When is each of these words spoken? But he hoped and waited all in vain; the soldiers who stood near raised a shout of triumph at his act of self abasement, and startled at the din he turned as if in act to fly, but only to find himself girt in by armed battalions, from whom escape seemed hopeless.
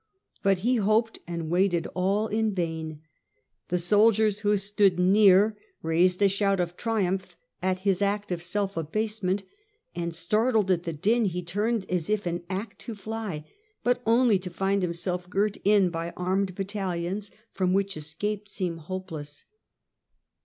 But 0.41 0.57
he 0.65 0.77
hoped 0.77 1.19
and 1.27 1.51
waited 1.51 1.85
all 1.93 2.25
in 2.25 2.55
vain; 2.55 3.01
the 3.67 3.77
soldiers 3.77 4.39
who 4.39 4.57
stood 4.57 4.97
near 4.97 5.55
raised 5.83 6.23
a 6.23 6.27
shout 6.27 6.59
of 6.59 6.75
triumph 6.75 7.35
at 7.61 7.81
his 7.81 8.01
act 8.01 8.31
of 8.31 8.41
self 8.41 8.75
abasement, 8.75 9.43
and 9.93 10.11
startled 10.15 10.71
at 10.71 10.85
the 10.85 10.91
din 10.93 11.25
he 11.25 11.43
turned 11.43 11.85
as 11.87 12.09
if 12.09 12.25
in 12.25 12.43
act 12.49 12.79
to 12.79 12.95
fly, 12.95 13.45
but 13.83 14.01
only 14.07 14.39
to 14.39 14.49
find 14.49 14.81
himself 14.81 15.29
girt 15.29 15.57
in 15.63 15.91
by 15.91 16.13
armed 16.17 16.55
battalions, 16.55 17.29
from 17.51 17.73
whom 17.73 17.85
escape 17.95 18.49
seemed 18.49 18.79
hopeless. 18.79 19.45